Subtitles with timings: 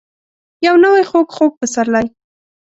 [0.65, 1.27] یو نوی خوږ.
[1.35, 2.07] خوږ پسرلی،